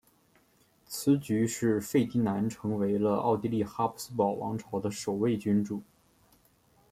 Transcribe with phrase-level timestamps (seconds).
[0.87, 5.83] 此举使费迪南成为了奥地利哈布斯堡皇朝的首位君主。